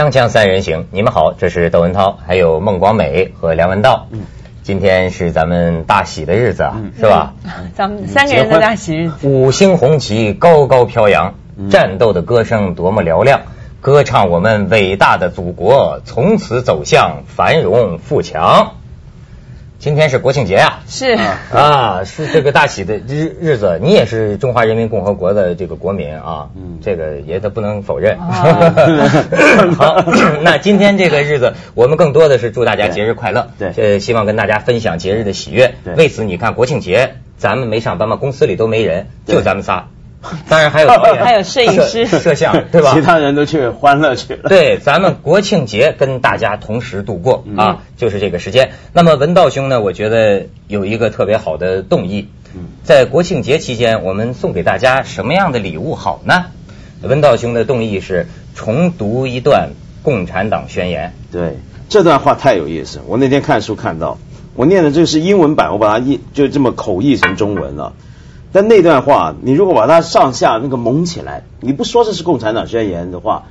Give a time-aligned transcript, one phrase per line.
[0.00, 4.06] 锵锵三人行，你们好，这是窦文涛，还有孟广美和梁文道。
[4.10, 4.22] 嗯，
[4.62, 7.34] 今天是咱们大喜的日子啊，是吧？
[7.74, 9.14] 咱们三个人的大喜日子。
[9.28, 11.34] 五星红旗高高飘扬，
[11.68, 13.42] 战斗的歌声多么嘹亮，
[13.82, 18.76] 歌唱我们伟大的祖国从此走向繁荣富强。
[19.80, 21.16] 今天是国庆节呀，是
[21.50, 23.78] 啊，是这个大喜的日日子。
[23.80, 28.18] 你也是中华人民共和国的这个国民啊，嗯，这个也得不能否认。
[29.78, 30.04] 好，
[30.44, 35.74] 那今天这个日子，我们更多的是祝大家节日快乐，对，呃，希望跟大家分享节日的喜悦。
[35.96, 39.88] 为此，你看国庆节，咱们没上班嘛，公司里都没人，就咱们仨。
[40.48, 42.92] 当然还有导演， 还有摄影师、摄像，对吧？
[42.94, 44.48] 其他人都去欢乐去了。
[44.48, 48.72] 对，咱们国庆节跟大家同时度过啊，就是这个时间。
[48.92, 52.28] 那么文道兄呢，我觉得有一个特别好的动议，
[52.84, 56.46] 在国庆节期间，我们送给大家什么样的礼物好呢？
[57.02, 59.70] 文道兄的动议是重读一段
[60.04, 61.14] 《共产党宣言》。
[61.32, 61.56] 对，
[61.88, 63.00] 这段话太有意思。
[63.06, 64.18] 我那天看书看到，
[64.54, 67.94] 我念的这个是英文版，我把它译就这么口译成中文了。
[68.52, 73.44] 但那段话，你如果把它上下那个蒙起来，你不说这是共产党宣言的话，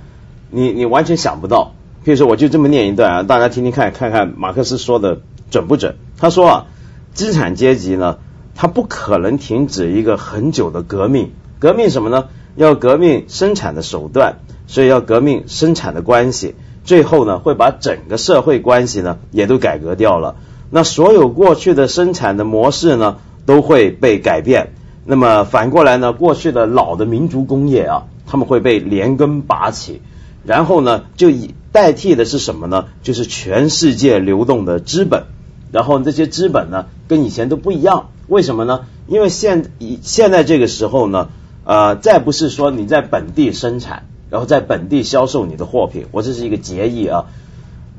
[0.50, 1.74] 你你完全想不到。
[2.06, 5.20] 譬如说，我就这么念一段啊，大家听听看，看看马克思说的
[5.52, 5.96] 准不准？
[6.18, 6.66] 他说啊，
[7.14, 8.18] 资产阶级呢，
[8.56, 12.26] 他不可能停止一个很久的革命，革命什么呢？
[12.56, 20.36] 要革命生产的手段，所以要革命生产的关系，最后呢，会把整个社会关系呢也都改革掉了。
[20.70, 24.74] 那所有过去的生产的模式呢，都会被改变。
[25.12, 26.14] 那么反过来呢？
[26.14, 30.04] 过去的老的民族工业啊，他们会被连根拔起，
[30.46, 32.86] 然后呢，就以代替的是什么呢？
[33.02, 35.24] 就是全世界流动的资本，
[35.72, 38.12] 然后这些资本呢，跟以前都不一样。
[38.28, 38.82] 为什么呢？
[39.08, 41.30] 因为现以现在这个时候呢，
[41.64, 47.26] 呃，再不是说你在本地生产，然后在本地销售你的货品，我这是一个结义啊，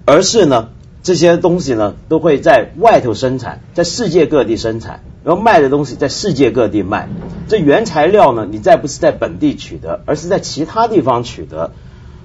[0.05, 0.69] 而是呢。
[1.03, 7.09] 这些东西呢，都会在外头生产，在世界各地生产，然后卖的东西在世界各地卖。
[7.49, 11.73] 这原材料呢，你再不是在本地取得，而是在其他地方取得。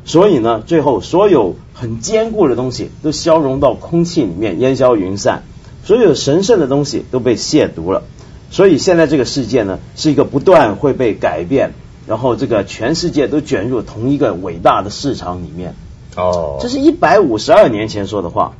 [0.05, 5.43] 所以呢，最后所有很坚固的东西都消融到空气里面，烟消云散。
[5.83, 8.03] 所有神圣的东西都被亵渎了。
[8.51, 11.73] 所以现在这个世界呢，是一个不断会被改变，
[12.07, 15.73] 然后这个全世界都卷入同一个伟大的市场里面。
[16.15, 18.53] 哦，这是一百五十二年前说的话。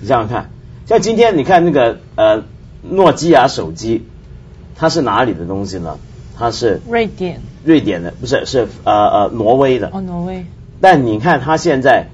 [0.00, 0.50] 你想想看，
[0.86, 2.42] 像今天你看那个呃
[2.82, 4.04] 诺基亚手机，
[4.76, 5.98] 它是哪里的东西呢？
[6.36, 9.90] 它是瑞典，瑞典的不是是呃呃挪威的。
[9.92, 10.44] 哦，挪威。
[10.80, 12.08] 但你看它现在，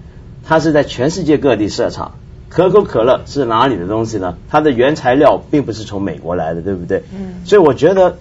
[0.45, 2.13] 它是在全世界各地设厂。
[2.51, 4.37] 可口可乐是哪里的东西呢？
[4.49, 7.03] 它的原材料并不是从美国来的，对不对？
[7.15, 7.45] 嗯。
[7.45, 8.17] 所以我觉得，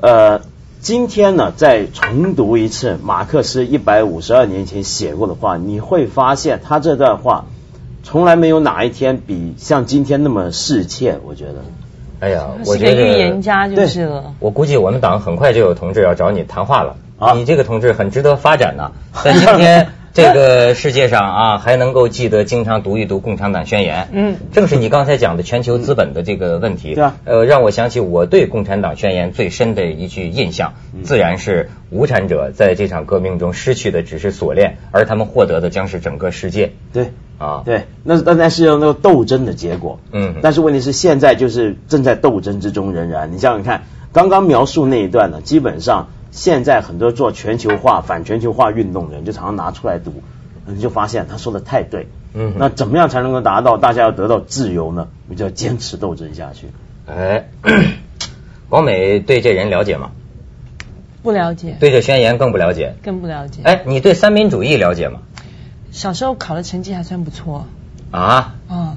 [0.00, 0.42] 呃，
[0.80, 7.46] 今天呢，再重读一次马克思一百五十二年前写过的话，你会发现他这段话。
[8.02, 11.64] 从来没有哪一天比像今天那么世切，我觉得。
[12.20, 14.34] 哎呀，我觉得预言家就是了。
[14.40, 16.96] 我估计我们党很快就有同志要找你谈话了。
[17.18, 18.92] 啊，你这个同志很值得发展呢。
[19.24, 24.04] 但今天 这个世界上啊，还能够记得经常读一读《共产党宣言》。
[24.12, 26.94] 嗯，正是你刚才讲的全球资本的这个问题。
[26.94, 27.16] 对啊。
[27.24, 36.72] 呃，让我想起我对《共产党宣言》最深的一句印象，自然是无产者在这场革命中失去的只是锁链，而他们获得的将是整个世界。
[36.92, 37.12] 对。
[37.38, 50.22] 啊，对，那那那是用那个斗争的结果，嗯，但是问题是现在就是正在斗争之中，仍然，你想想看，刚刚描述那一段呢，基本上现在很多做全球化、反全球化运动的人就常常拿出来读，
[50.66, 55.08] 你就发现他说的太对，嗯，那怎么样才能够达到大家要得到自由呢？
[55.28, 56.68] 你就要坚持斗争下去。
[57.06, 57.48] 哎，
[58.68, 60.12] 王美对这人了解吗？
[61.22, 61.76] 不了解。
[61.80, 62.94] 对这宣言更不了解。
[63.02, 63.62] 更不了解。
[63.64, 65.20] 哎，你对三民主义了解吗？
[65.90, 67.66] 小时候考的成绩还算不错
[68.12, 68.89] 啊，嗯，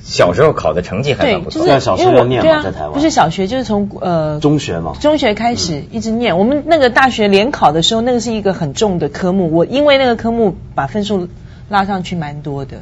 [0.00, 1.66] 小时候考的成绩还算不错。
[1.66, 6.38] 在小学要念嘛，在台湾不是小学，就是从呃中学嘛，中学开始一直念。
[6.38, 11.28] 我们那个大学联考的时候，那个是一个很重的科目，我因为那个科目把分数
[11.68, 12.78] 拉上去蛮多的。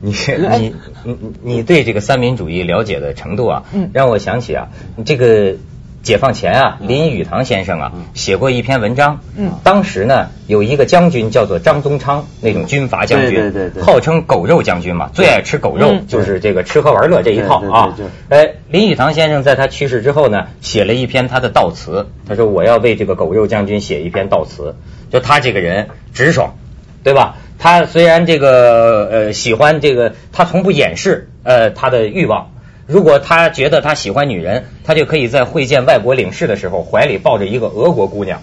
[0.00, 0.12] 你
[0.58, 0.74] 你
[1.04, 4.68] 你你对这个三民主义了解的程度啊，嗯，让我想起啊，
[5.04, 5.56] 这个。
[6.04, 9.20] 解放前啊，林语堂先生啊写过一篇文章。
[9.36, 17.96] 嗯，当时呢有一个将军叫做张宗昌，那种军阀将军，对对对，号称狗肉将军嘛，最爱吃狗肉，就是这个吃喝玩乐这一套啊。
[18.28, 22.06] 哎，林语堂先生在他去世之后呢，写了一篇他的悼词。
[22.28, 24.76] 他说：“我要为这个狗肉将军写一篇悼词。”
[25.10, 26.54] 就他这个人直爽，
[27.02, 27.36] 对吧？
[27.58, 32.50] 他虽然这个呃喜欢这个，他从不掩饰呃他的欲望。
[32.86, 38.42] 如果他觉得他喜欢女人，他就可以在会见外国领事的时候怀里抱着一个俄国姑娘，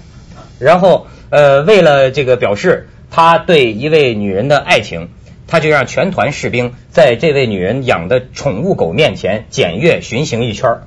[0.59, 5.09] 然后呃为了这个表示他对一位女人的爱情，
[5.47, 10.81] 他就让全团士兵在这位女人养的宠物狗面前检阅巡行一圈儿，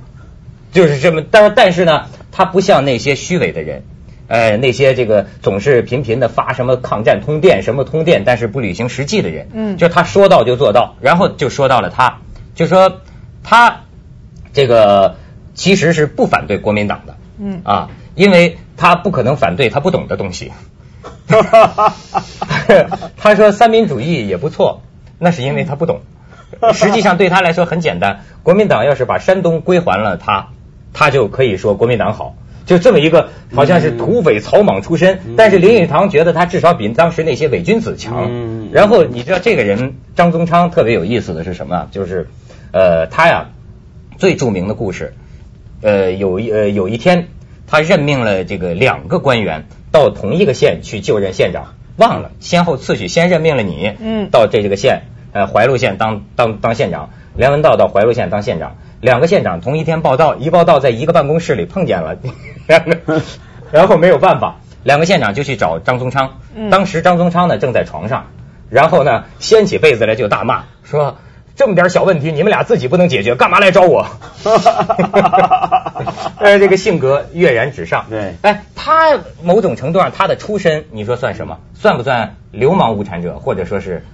[0.73, 1.23] 就是这么。
[1.31, 3.83] 但是但是呢，他不像那些虚伪的人，
[4.27, 9.77] 呃，那些这个总是频频的发什么抗战通电、什么通电，但是不履行实际的人，嗯。
[9.77, 12.19] 就他说到就做到，然后就说到了他，
[12.55, 13.01] 就说
[13.45, 13.83] 他
[14.53, 15.17] 这个
[15.55, 20.51] 其实是不反对国民党的，嗯啊，因为他不可能反对他不懂的东西。
[23.17, 24.83] 他说三民主义也不错，
[25.19, 26.01] 那是因为他不懂。
[26.73, 30.49] 实际上对他来说很简单，国民党要是把山东归还了他，
[30.93, 32.35] 他就可以说国民党好。
[32.65, 38.29] 就这么一个好像是土匪草莽出身，但是林语堂觉得他至少比当时那些伪君子强。
[38.31, 41.89] 嗯然后你知道这个人张宗昌特别有意思的是什么啊？
[41.91, 42.29] 就是
[42.75, 43.51] 呃他呀
[44.19, 45.15] 最著名的故事，
[45.81, 47.29] 呃有一呃有一天
[47.69, 62.17] 他任命了这个两个官员到同一个县去就任县长，忘了先后次序，先任命了你，嗯到这个县呃怀路县当当当县长，梁文道到怀路县当县长，两个县长同一天报道，一报道在一个办公室里碰见了，
[63.71, 68.27] 然后没有办法，两个县长就去找张宗昌，嗯当时张宗昌呢正在床上，
[68.69, 71.19] 然后呢掀起被子来就大骂说。
[71.57, 74.07] 这么点小问题，你们俩自己不能解决，干嘛来找我？
[76.39, 78.07] 呃，这个性格跃然纸上。
[78.11, 81.59] 对哎，他某种程度上他的出身，你说算什么？
[81.75, 84.05] 算不算流氓无产者，或者说是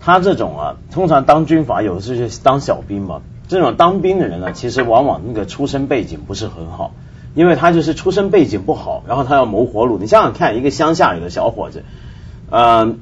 [0.00, 3.22] 他这种啊，通常当军阀有的是就是当小兵嘛。
[3.48, 6.92] 这种当兵的人呢，其实往往那个出身背景不是很好，
[7.34, 9.98] 因为他就是出身背景不好，然后他要谋活路。
[9.98, 11.84] 你想想看，一个乡下里的小伙子，
[12.50, 12.94] 呃，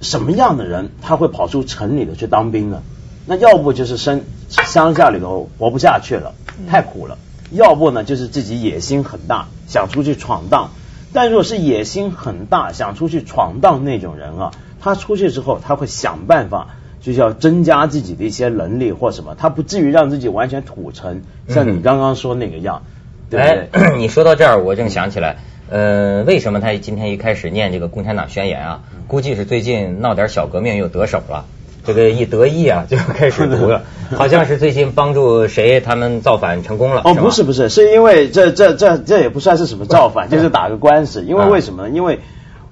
[0.00, 2.82] 什么样的人他会跑出城里的去当兵呢？
[3.26, 6.34] 那要不就是生乡下里头活不下去了，
[6.68, 7.16] 太苦了；
[7.50, 10.70] 要不呢就是自己野心很大，想出去闯荡。
[11.12, 16.68] 但如果是野心很大，想出去闯荡那种人啊，他出去之后他会想办法，
[17.00, 22.82] 就是要增加自己的一些能力或什么，他不至于让自己完全土成，像你嗯刚刚说那个样，
[23.28, 23.68] 对不对？
[23.72, 25.36] 哎， 你说到这儿，我正想起来，
[25.70, 28.80] 呃，为什么他今天一开始念这个共产党宣言啊？
[29.06, 31.44] 估计是最近闹点小革命又得手了。
[31.84, 33.82] 这个一得意啊，就开始读了，
[34.14, 37.00] 好像是最近帮助谁他们造反成功了。
[37.04, 41.24] 哦，不是不是，是因为这这这这也不算是什么造反，就是打个官司。
[41.24, 41.90] 因为为什么呢？
[41.90, 42.18] 因为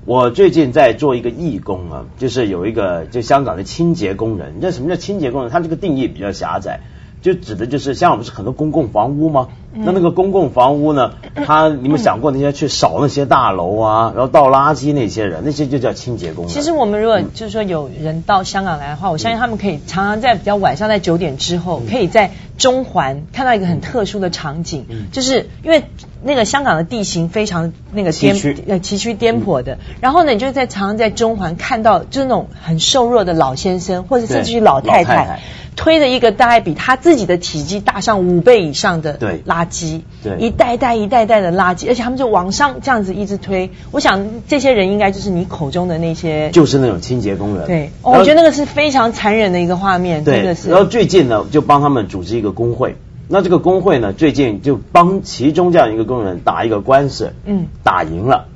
[0.05, 4.53] 我最近在做一个义工啊，就是有一个就香港的清洁工人。
[4.57, 5.51] 你知道什么叫清洁工人？
[5.51, 6.81] 他这个定义比较狭窄，
[7.23, 9.49] 就指的就是香港不是很多公共房屋吗？
[9.79, 16.55] 那那个公共房屋呢，他你们想过那些去扫那些大楼啊，然后倒垃圾那些人，那些就叫清洁工人。
[16.55, 25.85] 其实我们如果就是说有人到香港来的话，我相信他们可以常常在比较晚上在九点之后，可以在中环看到一个很特殊的场景，就是因为
[26.23, 28.63] 那个香港的地形非常那个颠崎岖。
[28.67, 35.41] 呃崎岖颠簸的，然后呢，你就在常常在中环看到就是那种很瘦弱的老先生，或者甚至于老太太
[35.77, 43.71] 推着一个大概比他自己的体积大上五倍以上的对垃圾，对一袋袋一袋袋的垃圾，而且他们就往上这样子一直推。
[43.93, 47.67] 我想这些人应该就是你口中的那些，就是那种清洁工人。
[47.67, 50.71] 对，哦我觉得那个是非常残忍的一个画面，真的，是。
[50.71, 52.97] 然后最近呢，就帮他们组织一个工会。
[53.29, 58.47] 那这个工会呢，最近就帮其中这样一个工人打一个官司，嗯，打赢了。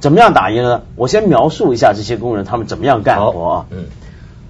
[0.00, 0.82] 怎么样打赢了呢？
[0.94, 3.86] 我先描述一下这些工人他们怎么样干活啊，嗯，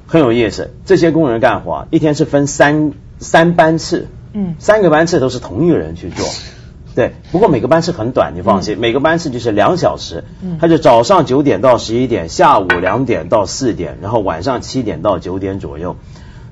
[0.08, 0.72] 很有意思。
[0.84, 6.26] 这些工人干活啊，一天是分三三班次，嗯三个班次都是同一个人去做。
[6.96, 15.94] 对，不过每个班次很短，你放心，每个班次就是两小时，嗯他就早上九点到十一点，下午两点到四点，然后晚上七点到九点左右。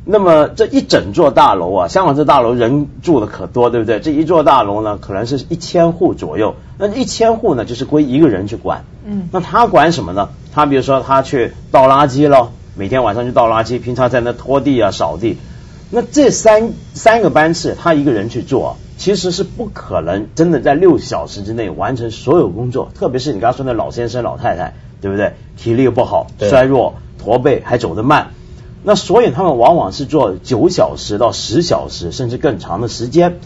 [0.09, 3.99] 那么这一整座大楼啊，香港这大楼人住的可多，对不对？
[3.99, 6.55] 这一座大楼呢，可能是一千户左右。
[6.79, 8.85] 那一千户呢，就是归一个人去管。
[9.05, 10.29] 嗯那他管什么呢？
[10.55, 15.39] 他比如说他去倒垃圾咯，每天晚上去倒垃圾，平常在那拖地啊、扫地。
[15.91, 22.91] 那这三三个班次，他一个人去做，其实是不可能真的在六小时之内完成所有工作。
[22.95, 25.33] 特别是你刚刚说那老先生、老太太，对不对？
[25.57, 28.29] 体力又不好，衰弱、驼背，还走得慢。
[28.83, 33.39] 那所以他们往往是做九小时到十小时，甚至更长的时间。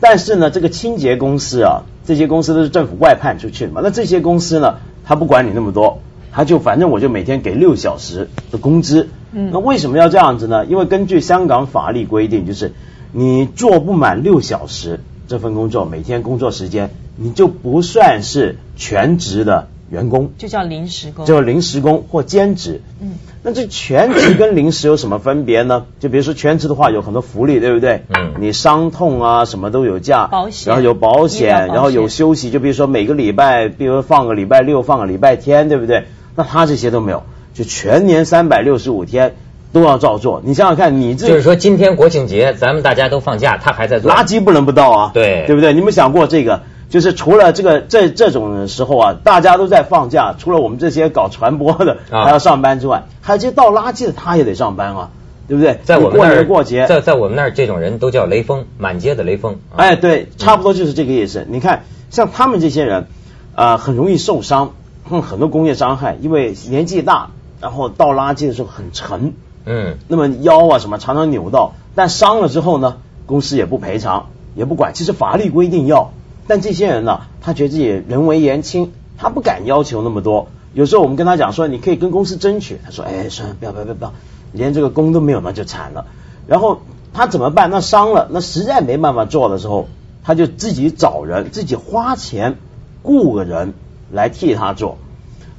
[0.00, 3.80] 但是呢，这个清洁公司啊，这些公司都是政府外判出去的嘛。
[3.84, 6.00] 那这些公司呢，他不管你那么多，
[6.32, 9.10] 他就反正我就每天给六小时的工资。
[9.34, 10.66] 嗯那为什么要这样子呢？
[10.66, 12.72] 因为根据香港法律规定，就是
[13.12, 20.32] 你做不满六小时这份工作，每天工作时间，你就不算是全职的员工。
[20.36, 21.24] 就叫临时工。
[21.24, 22.82] 就临时工或兼职。
[23.00, 23.12] 嗯，
[23.42, 25.86] 那这全职跟临时有什么分别呢？
[25.98, 28.02] 就比如说全职的话，有很多福利，对不对？
[28.14, 36.04] 嗯你伤痛啊，什么都有假，保险然后有保险，然后有休息，就比如说每个礼拜，比如放个礼拜六，放个礼拜天，对不对？
[36.34, 37.24] 那他这些都没有，
[37.54, 39.36] 就全年三百六十五天
[39.72, 40.42] 都要照做。
[40.44, 45.72] 你想想看，你这就是说今天国庆节咱们大家都放假，他还在做，垃圾不能不倒啊，对对不对？
[45.72, 46.62] 你们想过这个？
[46.90, 55.08] 就是除了这个这这种时候啊，大家都在放假，除了我们这些搞传播的还要上班之外，还有这些倒垃圾的他也得上班啊，
[55.48, 55.80] 对不对？
[55.84, 59.56] 在我们过年过节，在在我们那儿这种人都叫雷锋，满街的雷锋。
[59.74, 61.46] 哎，对，差不多就是这个意思。
[61.48, 63.06] 你看，像他们这些人，
[63.54, 64.74] 啊，很容易受伤，
[65.04, 67.30] 很多工业伤害，因为年纪大，
[67.60, 76.12] 然后倒垃圾的时候很沉，嗯，那么腰啊什么常常扭到，但伤了之后呢，公司也不赔偿，也不管，其实法律规定要。
[76.46, 80.48] 但这些人呢，他觉得自己人为言轻，他不敢要求那么多。
[80.74, 84.12] 有时候我们跟他讲说，你可以跟公司争取，他说，哎，算了，不要不要不要不要，
[84.52, 86.06] 连这个工都没有，那就惨了。
[86.46, 86.80] 然后
[87.12, 87.70] 他怎么办？
[87.70, 89.86] 那伤了，那实在没办法做的时候，
[90.24, 92.56] 他就自己找人，自己花钱
[93.02, 93.74] 雇个人
[94.12, 94.98] 来替他做。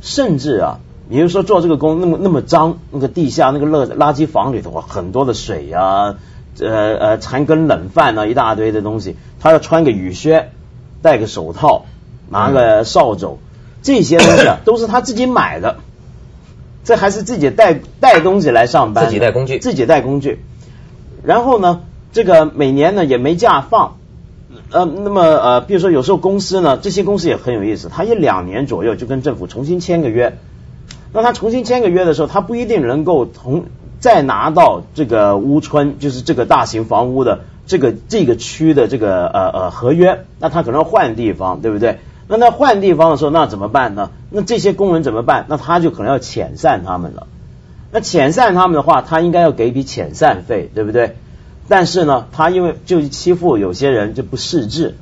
[0.01, 0.79] 甚至啊，
[1.10, 6.15] 比如说做这个工那么那么脏，那个地下那个垃垃圾房里头啊，很多的水呀，
[6.60, 10.51] 呃呃残羹冷饭啊，一大堆的东西，他要穿个雨靴。
[11.01, 11.83] 戴个手套，
[12.29, 13.39] 拿个扫帚，
[13.81, 15.79] 这些东西啊 都是他自己买的，
[16.86, 20.39] 这还是自己带带东西来上班，自己带工具，自己带工具。
[21.22, 21.81] 然后呢，
[22.13, 23.98] 这个每年呢也没假放，
[24.74, 30.38] 呃，那么呃，比如说有时候公司呢，这些公司也很有意思，他一两年左右就跟政府重新签个约，
[31.13, 33.65] 那他重新签个约的时候，他不一定能够同
[34.00, 37.39] 再拿到这个屋村，就是这个大型房屋的。
[37.65, 42.00] 这个这个区的这个呃呃合约，那他可能换地方，对不对？
[42.27, 44.12] 那他换地方的时候，那怎么办呢？
[44.30, 45.46] 那这些工人怎么办？
[45.48, 47.25] 那他就可能要遣散他们了。
[47.94, 51.15] 那遣散他们的话，他应该要给一笔遣散费，对不对？
[51.67, 54.96] 但是呢，他因为就欺负有些人就不识字，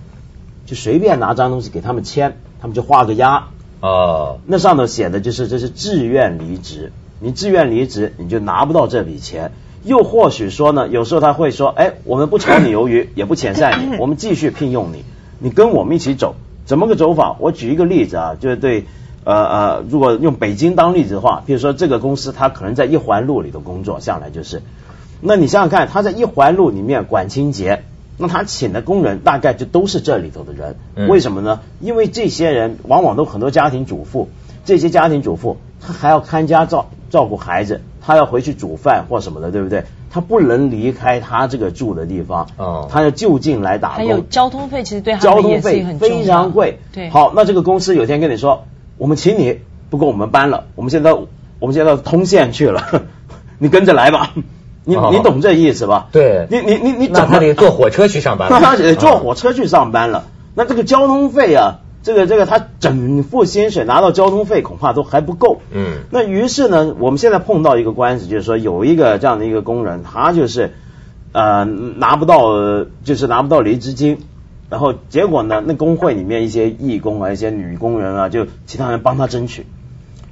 [0.66, 3.48] 就随便拿张东西给他们签，他们就画个押。
[3.82, 9.52] 哦，那上头写的就是这是自愿离职，你自愿离职，你就拿不到这笔钱。
[9.84, 15.04] 又或许说呢，有时候他会说，哎，我们不炒你鱿鱼， 也不遣散你，我们继续聘用你，
[15.40, 17.36] 你跟我们一起走，怎么个走法？
[17.40, 18.86] 我举一个例子啊，就是对，
[19.24, 24.62] 呃呃，如果用北京当例子的话，比如说这个公司，他可能在一环路里头工作，向来就是，
[25.22, 27.84] 那你想想看，他在一环路里面管清洁，
[28.18, 30.76] 那他请的工人大概就都是这里头的人，
[31.08, 31.62] 为什么呢？
[31.80, 34.30] 因为这些人往往都很多家庭主妇，
[34.66, 37.82] 这些家庭主妇她还要看家照照顾孩子。
[38.04, 39.84] 她要回去煮饭或什么的，对不对？
[40.10, 43.98] 他不能离开他这个住的地方，哦，他要就近来打工。
[43.98, 46.80] 还有交通费，其实对他交通费非常贵。
[46.92, 48.66] 对，好，那这个公司有天跟你说，
[48.98, 49.60] 我们请你，
[49.92, 53.04] 不过我们搬了，我们现在我们现在通县去了，
[53.60, 54.34] 你跟着来吧。
[54.84, 56.08] 你你懂这意思吧？
[56.12, 58.50] 对，你你你你怎么得坐火车去上班？
[58.62, 61.80] 他得坐火车去上班了，那这个交通费啊。
[62.04, 65.62] 这个这个他整付薪水拿到交通费恐怕都还不够。
[65.72, 66.00] 嗯。
[66.10, 70.74] 那于是呢，我们现在碰到一个官司，就是说有一个这样的一个工人，他就是
[71.32, 74.18] 呃拿不到，就是拿不到离职金，
[74.72, 79.68] 然后结果呢，那工会里面一些义工啊，一些女工人啊，就其他人帮他争取，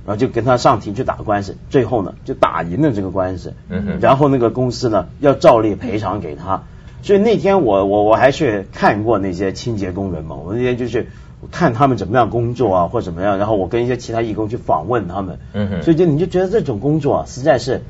[0.10, 3.54] 然后就跟他上庭去打官司，最后呢就打赢了这个官司。
[4.02, 6.64] 然后那个公司呢要照例赔偿给他，
[7.04, 11.06] 所以那天我我我还去看过那些清洁工人嘛，我那天就是。
[11.52, 17.82] 看他们怎么样工作啊，或怎么样，然后我跟一些其他义工去访问他们，嗯，所以就你就觉得这种工作啊，实在是，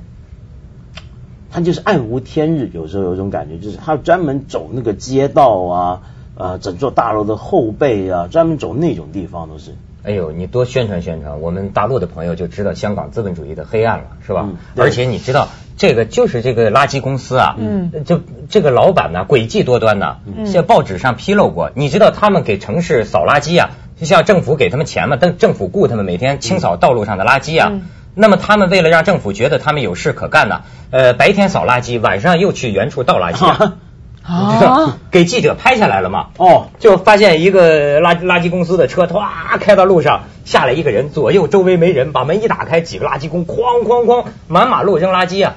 [1.50, 6.02] 他就是暗无天日，有时候有种感觉，就是他专门走那个街道啊，
[6.36, 9.74] 呃，整座大楼的后背啊，专门走那种地方都是。
[10.04, 14.48] 哎呦，你多宣传宣传，我们大陆的朋友就知道香港资本主义的黑暗了，是吧？
[14.78, 15.48] 而且你知道。
[15.78, 20.18] 这个就是这个垃圾公司啊，嗯，就这个老板呢诡计多端呢，
[20.52, 21.72] 在报纸上披露过。
[21.74, 27.72] 你知道他们给城市扫垃圾啊，就像政府给他们钱嘛，但政府雇他们每天清扫道路上的垃圾啊。
[28.14, 33.72] 那么他们为了让政府觉得他们有事可干呢，呃，白天扫垃圾，晚上又去原处倒垃圾。
[34.30, 34.98] 啊！
[35.10, 36.28] 给记者拍下来了嘛？
[36.38, 45.56] 哦，就发现一个垃垃圾公司的车，唰开到路上，下来一个人，左右周围没人，把门一打开，几个垃圾工哐哐哐满马路扔垃圾啊。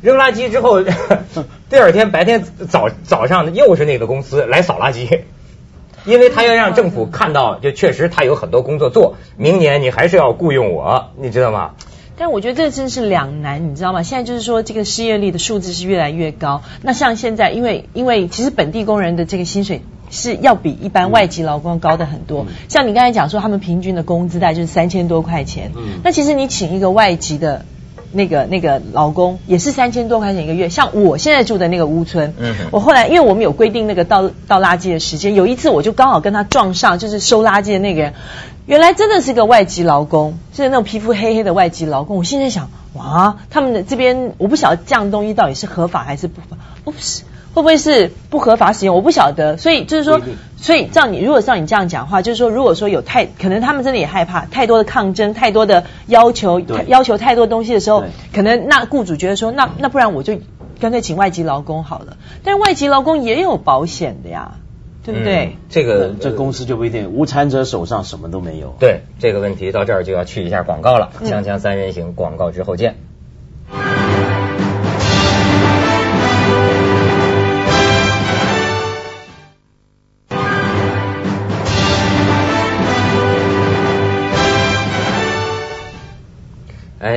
[0.00, 0.80] 扔垃圾之后，
[1.68, 5.22] 第二天白天早早上又是那个公司来扫垃圾，
[6.04, 11.72] 因为他要让政府看到，就确实他有很多工作做，明年你还是要雇佣我，你知道吗？
[12.18, 14.02] 但我觉得这真是两难，你知道吗？
[14.02, 25.70] 现在就是说这个失业率的数字是越来越高，那像现在，因为因为其实本地工人的这个薪水是要比一般外籍劳工高的很多，像你刚才讲说他们平均的工资大概就是三千多块钱，
[26.02, 27.64] 那其实你请一个外籍的。
[28.12, 38.14] 那个那个劳工也是三千多块钱一个月，像我现在住的那个屋村，嗯哼我后来因为我们有规定那个倒倒垃圾的时间，有一次我就刚好跟他撞上，就是收垃圾的那个人，
[38.66, 42.16] 原来真的是个外籍劳工，就是那种皮肤黑黑的外籍劳工。
[42.16, 47.22] 我现在想，哇，他们的这边我不晓得这样东西到底是合法还是不法，不是。
[47.58, 48.94] 会不会是不合法使用？
[48.94, 50.20] 我不晓得，所以就是说
[50.56, 60.38] 所以照你如果照你这样讲话，就是说，如果说有太可能他们真的也害怕太多的抗争，太多的要求，要求太多东西的时候，可能那雇主觉得说，那那不然我就
[60.78, 62.16] 干脆请外籍劳工好了。
[62.44, 64.52] 但是外籍劳工也有保险的呀，
[65.04, 65.46] 对不对？
[65.46, 68.76] 嗯这个这公司就不一定，无产者手上什么都没有。
[68.78, 71.10] 对这个问题到这儿就要去一下广告了。
[71.20, 72.94] 嗯锵锵三人行，广告之后见。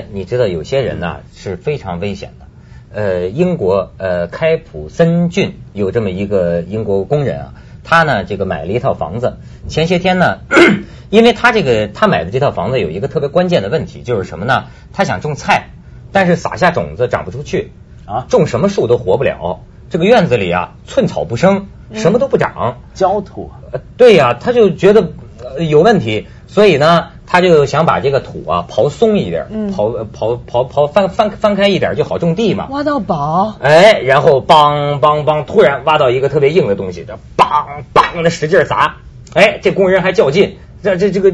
[0.01, 2.45] 哎，你知道有些人呢是非常危险的。
[2.93, 7.53] 呃，英国呃开普森郡有这么一个英国工人啊，
[7.83, 10.39] 他呢这个买了一套房子，前些天呢，
[11.11, 14.65] 因为他这个他买的这套房子有一个特别关键的问题，就是什么呢？
[14.91, 15.69] 他想种菜，
[16.11, 17.71] 但是撒下种子长不出去
[18.05, 19.61] 啊种什么树都活不了。
[19.91, 22.79] 这个院子里啊，寸草不生，什么都不长。
[22.95, 23.51] 焦土
[23.97, 25.11] 对呀、他就觉得、
[25.43, 29.73] 呃有问题，所以呢，他就想把这个土啊刨松一点，嗯。
[29.73, 32.67] 刨呃刨刨刨翻翻翻开一点，就好种地嘛。
[32.69, 38.97] 挖到宝，哎，然后梆梆梆，突然挖到一个特别硬的东西，这梆梆的使劲砸，
[39.33, 41.33] 哎，这工人还较劲，这这这个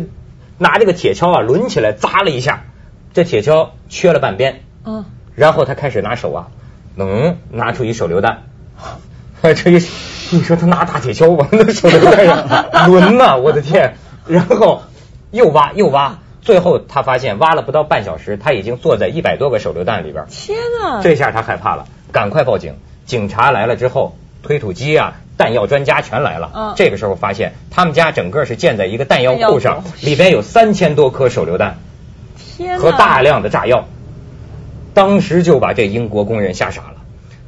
[0.59, 2.65] 拿这个铁锹啊抡起来砸了一下，
[3.15, 6.47] 这铁锹缺了半边，嗯，然后他开始拿手啊，
[6.93, 8.43] 能拿出一手榴弹，
[9.41, 9.83] 这一
[10.29, 13.95] 你说他拿大铁锹往那手榴弹上抡呐，我的天！
[14.27, 14.83] 然后
[15.31, 20.25] 又挖又挖，最后他发现挖了不到半小时，他已经坐在一百多个手榴弹里边。
[20.29, 21.01] 天啊！
[21.03, 22.75] 这下他害怕了，赶快报警。
[23.05, 26.51] 警察来了之后，推土机啊、弹药专家全来了。
[26.53, 31.77] 嗯这个时候发现他们家整个是建在一个弹药库上里边有三千多颗手榴弹
[32.35, 33.85] 天和大量的炸药。
[34.93, 36.93] 当时就把这英国工人吓傻了。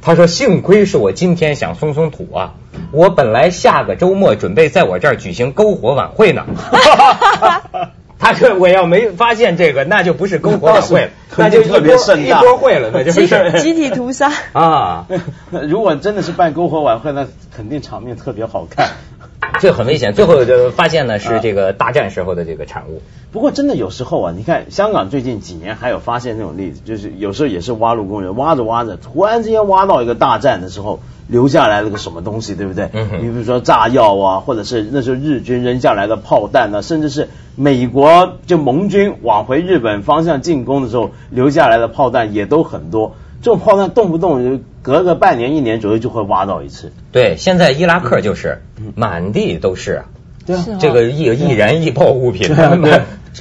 [0.02, 2.54] 他说：“幸亏是我今天想松松土啊，
[2.90, 6.46] 我本来下个周末准备在我这儿举行篝火晚会呢。
[8.32, 14.32] ”他说：“我要没发现这个，那就不是篝火晚会了，那就一特别波一盛大波会了，那就集是集体屠杀。
[14.52, 15.06] 啊。
[15.50, 18.88] 如果真的是办篝火晚会，那肯定场面特别好看。
[19.60, 20.12] 这很危险。
[20.14, 23.00] 最后就发现呢是这个大战时候的这个产物。
[23.30, 32.90] 不过真的有时候啊，你看香港最近几年还有发现那种例子，就是有时候也是挖路工人挖着挖着，突然之间挖到一个大战的时候，留下来了个什么东西，对不对？
[32.92, 43.14] 你比如说炸药啊，或者是那时候日军扔下来的炮弹啊，甚至是美国就盟军往回日本方向进攻的时候留下来的炮弹也都很多。
[43.42, 46.92] 这种炮弹动不动就隔个半年一年左右就会挖到一次。
[47.12, 48.62] 对，现在伊拉克就是
[48.94, 50.04] 满地都是啊。
[50.46, 52.48] 对啊这个易易燃易爆物品，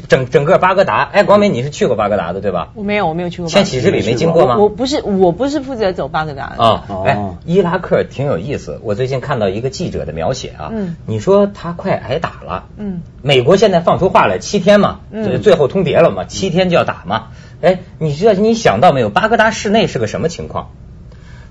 [0.08, 2.70] 整整个巴格达，哎，广美你是去过巴格达的对吧？
[2.76, 3.50] 我没有，我没有去过。
[3.50, 4.58] 千禧之旅没经过吗？
[4.60, 6.64] 我不是，我不是负责走巴格达的。
[6.64, 8.80] 啊，哦哎，伊拉克挺有意思。
[8.84, 15.00] 我最近看到一个记者的描写啊，嗯你说他快挨打了，嗯，美国现在放出话来，七天嘛，
[15.42, 17.28] 最后通牒了嘛，七天就要打嘛。
[17.62, 20.72] 哎，你知道你想到没有，巴格达室内是个什么情况？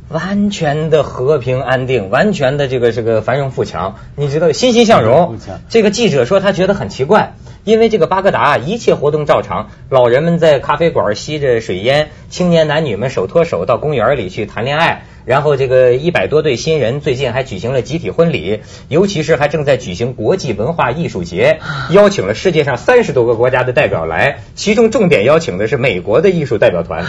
[0.08, 5.36] 完全的和平安定，完全的这个这个繁荣富强，你知道欣欣向荣。
[5.68, 15.02] 这个记者说他觉得很奇怪，因为这个巴格达啊，一切活动照常，老人们在咖啡馆吸着水烟，青年男女们手托手到公园里去谈恋爱。
[15.26, 27.04] 然后这个一百多对新人最近还举行了集体婚礼，尤其是还正在举行国际文化艺术节，邀请了世界上三十多个国家的代表来，其中重点邀请的是美国的艺术代表团。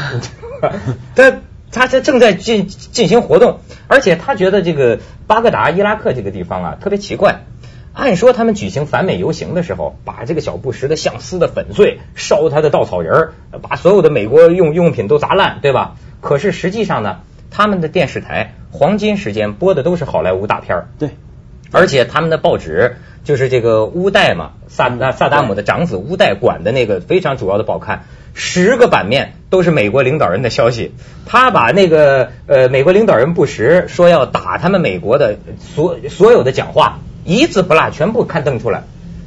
[1.16, 1.32] 他
[1.72, 7.42] 他这正在进进行活动，而且他觉得这个巴格达伊拉克这个地方啊特别奇怪。
[7.92, 15.96] 按说他们举行反美游行的时候，把这个小布什的像撕的粉碎，烧他的稻草人儿，把所有的美国用用品都砸烂，对吧？
[16.22, 17.20] 可是实际上呢，
[17.52, 21.10] 他们的电视台黄金时间播的都是好莱坞大片儿，对，
[21.72, 28.04] 而且他们的报纸就是这个乌代嘛，萨达姆的长子乌代管的那个非常主要的报刊，
[28.40, 30.94] 十个版面都是美国领导人的消息。
[31.26, 38.84] 他把那个呃美国领导人布什说要打他们美国的所所有的讲话一字不落全部刊登出来。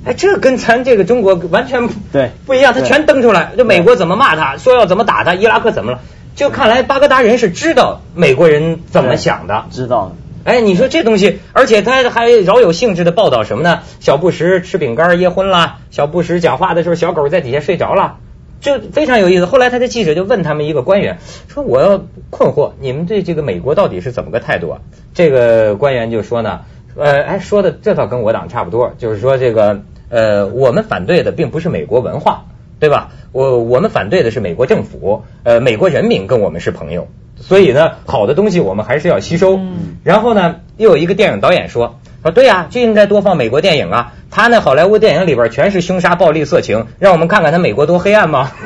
[0.07, 3.53] 哎，这跟咱这个中国完全不对不一样，他全登出来。
[3.57, 6.01] 就美国怎么骂他，说要怎么打他，伊拉克怎么了？
[6.35, 9.67] 就看来巴格达人是知道美国人怎么想的。
[9.71, 10.13] 知道了。
[10.45, 13.81] 哎，你说这东西，而且他还饶有兴致的报道什么呢？
[14.01, 18.17] 小布什吃饼干噎昏了，小布什讲话的时候，小狗在底下睡着了。
[18.63, 19.45] 就非常有意思。
[19.45, 24.81] 后来他的记者就问他们一个官员，说我要困惑，你们对这个美国到底是怎么个态度啊？
[25.13, 26.61] 这个官员就说呢，
[26.97, 32.45] 呃，哎，说的这倒跟我党差不多，就是说这个呃，我们反对的并不是美国文化，
[32.79, 33.11] 对吧？
[33.33, 39.59] 我我们反对的是美国政府，呃，美国人民跟我们是朋友，所以呢，好的东西我们还是要吸收。
[40.05, 41.99] 然后呢，又有一个电影导演说。
[42.23, 44.13] 说对呀，就应该多放美国电影啊！
[44.31, 48.53] 他那好莱坞电影里边全是凶杀、暴力、色情，让我们看看他美国多黑暗吗？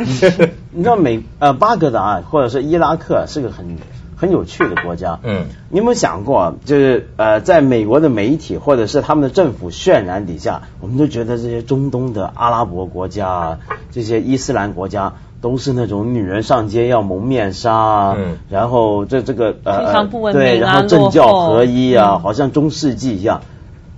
[0.73, 3.79] 你知道美呃巴格达或者是伊拉克是个很
[4.15, 5.19] 很有趣的国家。
[5.23, 13.59] 嗯，你有没有想过，就是呃在美国的媒体或者是他们的政府渲染底下，我们都觉得这些中东的阿拉伯国家、
[13.91, 15.15] 这些伊斯兰国家
[15.47, 19.93] 都是那种女人上街要蒙面纱，嗯，然后这这个呃
[20.33, 23.43] 对，然后政教合一啊，好像中世纪一样。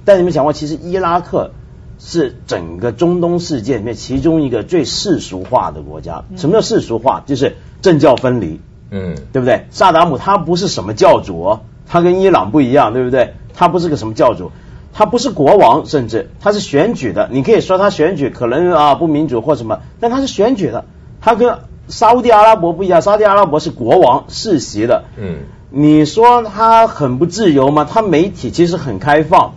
[0.04, 1.52] 但你们想过，其实伊拉克
[1.98, 6.22] 是整个中东世界里面其中一个最世俗化的国家。
[6.36, 7.22] 什么叫世俗化？
[7.24, 9.64] 就是政教分离，嗯，对不对？
[9.70, 13.32] 萨达姆他不是什么教主，他跟伊朗不一样，对不对？
[13.54, 14.52] 他不是个什么教主，
[14.92, 17.30] 他不是国王，甚至他是选举的。
[17.32, 20.84] 你可以说他选举可能啊不民主或什么，但他是选举的。
[21.28, 25.04] 他跟沙地阿拉伯不一样，沙地阿拉伯是国王世袭的。
[25.18, 27.86] 嗯，你说他很不自由吗？
[27.90, 29.52] 他媒体其实很开放。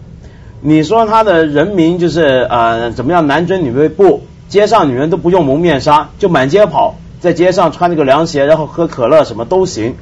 [0.60, 4.23] 你说他的人民就是呃怎么样男尊女卑不？
[4.49, 9.95] 街上女人都不用蒙面纱，就满街跑，在街上穿那个凉鞋，然后喝可乐什么都行。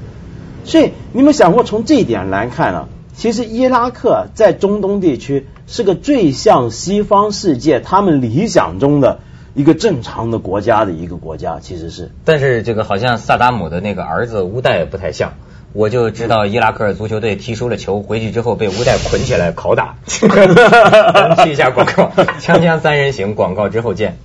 [0.65, 2.87] 所以你们想过从这一点来看呢？
[3.15, 9.19] 其实伊拉克在中东地区是个最像西方世界他们理想中的
[9.59, 12.11] 一个正常的国家的一个国家，其实是。
[12.23, 15.33] 但是这个好像萨达姆的那个儿子乌代不太像。
[15.73, 19.95] 我就知道伊拉克足球队踢输了球，回去之后被乌代捆起来拷打。
[20.05, 24.17] 咱 们去一下广告，锵锵三人行，广告之后见。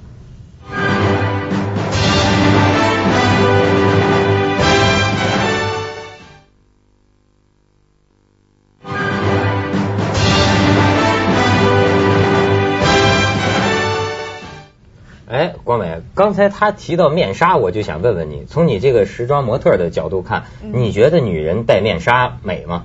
[15.65, 22.85] 光美，刚才他提到面纱，我就想问问你，从你这个时装模特的角度看，你觉得女人戴面纱美吗？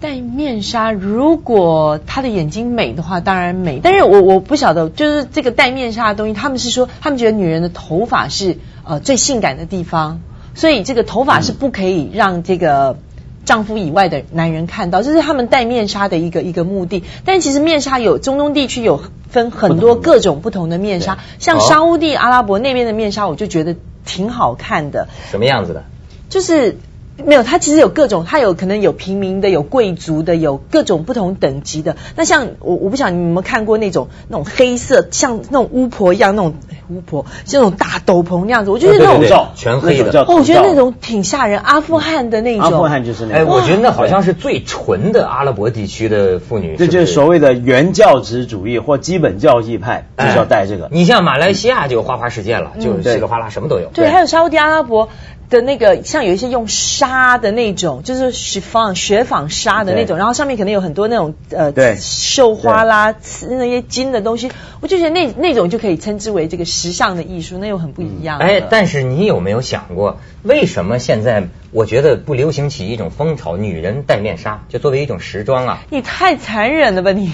[0.00, 3.80] 戴面纱，如果她的眼睛美的话，当然美。
[3.82, 10.20] 但是我我不晓得，就是这个戴面纱的东西，他们是说，他们觉得女人的头发是呃最性感的地方，
[10.54, 12.98] 所以这个头发是不可以让这个。
[13.44, 17.04] 丈夫以外的男人看到，这是他们戴面纱的一个一个目的。
[17.24, 25.08] 但其实面纱有中东地区有分很多各种不同的面纱，像沙地阿拉伯那边的面纱，我就觉得挺好看的。
[25.30, 25.84] 什么样子的？
[26.28, 26.78] 就是。
[27.26, 31.96] 没有，它其实有各种，它有可能有平民的，有贵族的，有各种不同等级的。
[32.16, 36.54] 那像我，我不晓得你有没有看过那种那种黑色，像那种巫婆一样那种
[36.90, 38.70] 巫婆，像那种大斗篷那样子。
[38.70, 41.58] 我觉得那种全黑的，哦，我觉得那种挺吓人。
[41.60, 43.36] 阿富汗的那种，阿富汗就是那。
[43.36, 46.76] 哎，我觉得那好像是最纯的阿拉伯地区的妇女。
[46.76, 50.88] 这就是所谓的原教旨主义或基本教义派，就是要戴这个。
[50.90, 53.88] 你像马来西亚就花花世界了，就稀里哗啦什么都有。
[53.94, 55.08] 对，还有沙特阿拉伯。
[55.52, 63.14] 的那个像有一些用纱的那种，就是雪纺雪纺纱的那种，然后上面可能有很多那种呃绣花啦、
[63.48, 68.38] 那些金的东西，我就觉得那那种就可以称之为这个时尚的艺术，那又很不一样。
[68.38, 75.82] 哎，但是你有没有想过，为什么现在我觉得不流行起一种风潮，女人戴面纱就作为一种时装啊？
[75.90, 77.30] 你太残忍了吧你！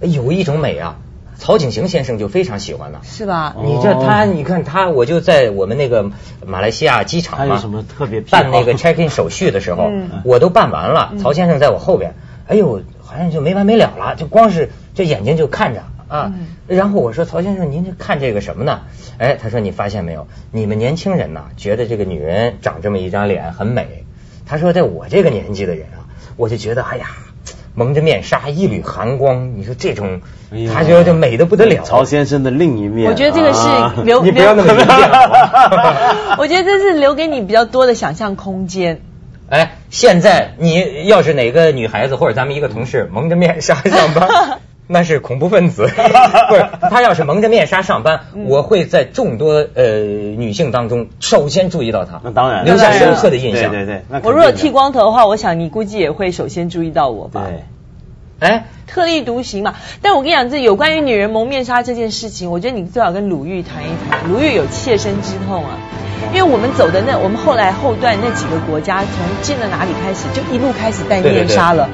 [0.00, 0.96] 有一种美啊。
[1.42, 3.56] 曹景行先生就非常喜欢了，是吧？
[3.64, 6.08] 你这他，你看他，我就在我们那个
[6.46, 9.90] 马来西亚机场嘛，什么特别办那个 check in 手续的时候，
[10.24, 11.14] 我都办完了。
[11.20, 12.14] 曹先生在我后边，
[12.46, 16.32] 哎呦，好像就没完没了了，就光是这眼睛就看着啊。
[16.68, 18.82] 然后我说曹先生，您这看这个什么呢？
[19.18, 24.04] 哎，他说你发现没有，你们年轻人呐，觉得这个女人长这么一张脸很美。
[24.46, 27.08] 他说在我这个年纪的人啊，我就觉得哎呀。
[27.74, 30.20] 蒙着面纱，一缕寒光，你说这种，
[30.72, 31.82] 他觉得就美的不得了。
[31.84, 35.10] 曹先生的另一面，我觉得这个是留，你不要那么 明显。
[36.38, 39.00] 我觉得这是留给你比较多的想象空间。
[39.48, 44.28] 哎，现在你要是哪个女孩子或者咱们一个同事蒙着面纱上班。
[44.92, 53.70] 那是恐怖分子， 不是他要是蒙着面纱上班，我会在众多呃女性当中首先注意到他，那当然留下深刻的印象。
[53.70, 57.46] 对对对，我如果剃光头的话，我想你估计也会首先注意到我吧？
[57.48, 59.74] 对，哎，特立独行嘛。
[60.02, 64.28] 但我跟你讲，这有关于女人蒙面纱这件事情，我觉得你最好跟鲁豫谈一谈。
[64.30, 65.78] 鲁豫有切身之痛啊，
[66.34, 71.88] 因为我们走的那我们后来后段那几个国家，从进了哪里开始，就一路开始戴面纱了。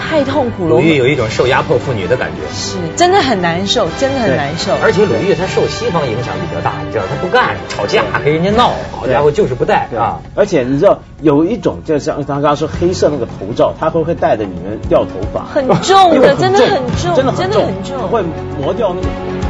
[0.00, 0.70] 太痛苦了。
[0.70, 4.72] 鲁豫有一种受压迫妇女的感觉，是真的很难受，真的很难受。
[4.82, 10.20] 而且鲁豫她受西方影响比较大，你知道她不干，吵架跟人家闹，好家伙就是不戴啊。
[10.34, 18.22] 而且你知道有一种就像他刚刚说黑色那个头罩，他会会戴着你们掉头发， 很重的， 真的很重，真的很重，会
[18.60, 19.45] 磨掉那个。